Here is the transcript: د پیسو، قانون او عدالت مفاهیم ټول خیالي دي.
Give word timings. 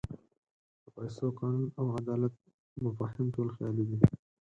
د 0.83 0.85
پیسو، 0.95 1.25
قانون 1.39 1.69
او 1.79 1.85
عدالت 1.99 2.33
مفاهیم 2.83 3.27
ټول 3.35 3.47
خیالي 3.55 3.83
دي. 3.99 3.99